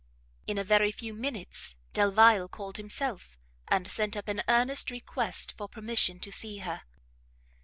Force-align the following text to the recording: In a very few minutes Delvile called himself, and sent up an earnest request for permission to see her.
In 0.47 0.57
a 0.57 0.63
very 0.63 0.91
few 0.91 1.13
minutes 1.13 1.75
Delvile 1.93 2.47
called 2.47 2.77
himself, 2.77 3.37
and 3.67 3.87
sent 3.87 4.17
up 4.17 4.27
an 4.29 4.41
earnest 4.47 4.89
request 4.89 5.53
for 5.55 5.67
permission 5.69 6.19
to 6.21 6.31
see 6.31 6.57
her. 6.57 6.81